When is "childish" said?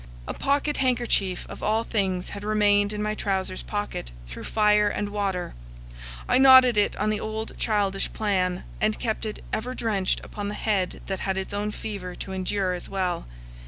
7.59-8.11